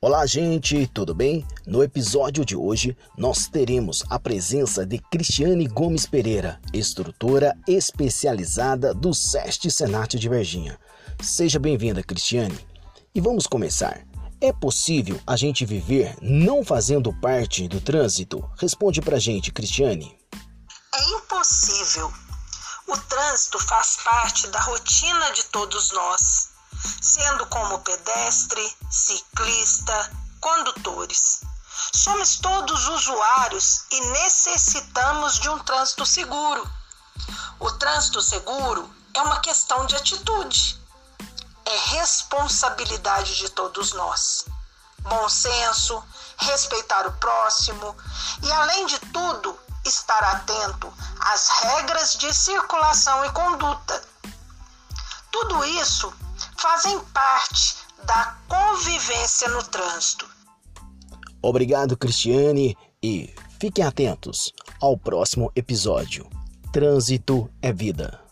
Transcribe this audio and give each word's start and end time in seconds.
Olá, 0.00 0.24
gente, 0.26 0.86
tudo 0.94 1.12
bem? 1.12 1.44
No 1.66 1.82
episódio 1.82 2.44
de 2.44 2.54
hoje, 2.54 2.96
nós 3.16 3.48
teremos 3.48 4.04
a 4.08 4.16
presença 4.16 4.86
de 4.86 5.00
Cristiane 5.10 5.66
Gomes 5.66 6.06
Pereira, 6.06 6.60
instrutora 6.72 7.52
especializada 7.66 8.94
do 8.94 9.12
SEST 9.12 9.68
Senat 9.72 10.14
de 10.14 10.28
Virgínia. 10.28 10.78
Seja 11.20 11.58
bem-vinda, 11.58 12.00
Cristiane. 12.00 12.56
E 13.12 13.20
vamos 13.20 13.48
começar. 13.48 14.06
É 14.40 14.52
possível 14.52 15.20
a 15.26 15.34
gente 15.34 15.66
viver 15.66 16.14
não 16.22 16.64
fazendo 16.64 17.12
parte 17.20 17.66
do 17.66 17.80
trânsito? 17.80 18.48
Responde 18.56 19.00
pra 19.00 19.18
gente, 19.18 19.50
Cristiane. 19.50 20.16
É 20.94 21.16
impossível. 21.16 22.08
O 22.86 22.96
trânsito 22.96 23.58
faz 23.58 23.96
parte 24.04 24.46
da 24.46 24.60
rotina 24.60 25.32
de 25.32 25.42
todos 25.46 25.90
nós 25.90 26.47
sendo 27.00 27.46
como 27.46 27.80
pedestre, 27.80 28.76
ciclista, 28.90 30.10
condutores. 30.40 31.40
Somos 31.92 32.36
todos 32.36 32.88
usuários 32.88 33.84
e 33.90 34.00
necessitamos 34.00 35.38
de 35.38 35.48
um 35.48 35.58
trânsito 35.60 36.04
seguro. 36.04 36.68
O 37.60 37.70
trânsito 37.72 38.20
seguro 38.20 38.88
é 39.14 39.22
uma 39.22 39.40
questão 39.40 39.86
de 39.86 39.96
atitude, 39.96 40.80
é 41.64 41.76
responsabilidade 41.96 43.36
de 43.36 43.48
todos 43.48 43.92
nós. 43.92 44.44
Bom 45.00 45.28
senso, 45.28 46.04
respeitar 46.36 47.06
o 47.06 47.12
próximo 47.12 47.96
e, 48.42 48.52
além 48.52 48.86
de 48.86 48.98
tudo, 49.12 49.58
estar 49.84 50.22
atento 50.22 50.92
às 51.20 51.48
regras 51.48 52.14
de 52.14 52.32
circulação 52.34 53.24
e 53.24 53.30
conduta. 53.32 54.02
Tudo 55.30 55.64
isso 55.64 56.12
fazem 56.60 56.98
parte 57.14 57.76
da 58.04 58.36
convivência 58.48 59.48
no 59.48 59.62
trânsito. 59.62 60.28
Obrigado, 61.40 61.96
Cristiane, 61.96 62.76
e 63.02 63.32
fiquem 63.60 63.84
atentos 63.84 64.52
ao 64.80 64.96
próximo 64.96 65.52
episódio. 65.54 66.28
Trânsito 66.72 67.48
é 67.62 67.72
vida. 67.72 68.27